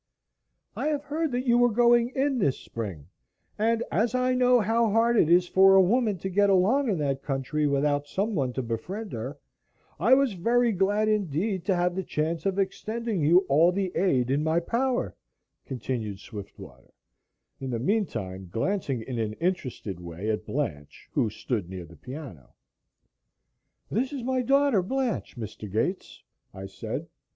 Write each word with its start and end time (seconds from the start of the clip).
"I 0.75 0.87
have 0.87 1.03
heard 1.03 1.31
that 1.31 1.45
you 1.45 1.59
were 1.59 1.69
going 1.69 2.09
in 2.15 2.39
this 2.39 2.57
spring, 2.57 3.05
and 3.59 3.83
as 3.91 4.15
I 4.15 4.33
know 4.33 4.59
how 4.59 4.89
hard 4.89 5.15
it 5.15 5.29
is 5.29 5.47
for 5.47 5.75
a 5.75 5.81
woman 5.83 6.17
to 6.17 6.29
get 6.31 6.49
along 6.49 6.89
in 6.89 6.97
that 6.97 7.21
country 7.21 7.67
without 7.67 8.07
someone 8.07 8.51
to 8.53 8.63
befriend 8.63 9.11
her, 9.13 9.37
I 9.99 10.15
was 10.15 10.33
very 10.33 10.71
glad 10.71 11.07
indeed 11.07 11.65
to 11.65 11.75
have 11.75 11.95
the 11.95 12.01
chance 12.01 12.47
of 12.47 12.57
extending 12.57 13.21
you 13.21 13.41
all 13.47 13.71
the 13.71 13.95
aid 13.95 14.31
in 14.31 14.43
my 14.43 14.59
power," 14.59 15.15
continued 15.67 16.19
Swiftwater, 16.19 16.95
in 17.59 17.69
the 17.69 17.77
meantime 17.77 18.49
glancing 18.51 19.03
in 19.03 19.19
an 19.19 19.33
interested 19.33 19.99
way 19.99 20.31
at 20.31 20.47
Blanche, 20.47 21.07
who 21.13 21.29
stood 21.29 21.69
near 21.69 21.85
the 21.85 21.95
piano. 21.95 22.55
"This 23.91 24.11
is 24.11 24.23
my 24.23 24.41
daughter, 24.41 24.81
Blanche, 24.81 25.37
Mr. 25.37 25.71
Gates," 25.71 26.23
I 26.55 26.65
said. 26.65 27.05